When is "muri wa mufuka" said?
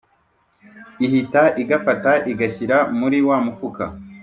2.99-3.83